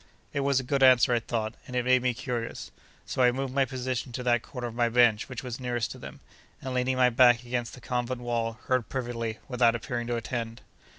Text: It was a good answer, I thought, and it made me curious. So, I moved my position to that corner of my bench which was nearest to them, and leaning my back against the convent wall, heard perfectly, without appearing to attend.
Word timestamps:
It 0.33 0.39
was 0.39 0.59
a 0.59 0.63
good 0.63 0.81
answer, 0.81 1.13
I 1.13 1.19
thought, 1.19 1.53
and 1.67 1.75
it 1.75 1.85
made 1.85 2.01
me 2.01 2.15
curious. 2.15 2.71
So, 3.05 3.21
I 3.21 3.31
moved 3.31 3.53
my 3.53 3.65
position 3.65 4.11
to 4.13 4.23
that 4.23 4.41
corner 4.41 4.65
of 4.65 4.73
my 4.73 4.89
bench 4.89 5.29
which 5.29 5.43
was 5.43 5.59
nearest 5.59 5.91
to 5.91 5.99
them, 5.99 6.21
and 6.59 6.73
leaning 6.73 6.97
my 6.97 7.11
back 7.11 7.43
against 7.45 7.75
the 7.75 7.81
convent 7.81 8.21
wall, 8.21 8.53
heard 8.65 8.89
perfectly, 8.89 9.37
without 9.47 9.75
appearing 9.75 10.07
to 10.07 10.15
attend. 10.15 10.61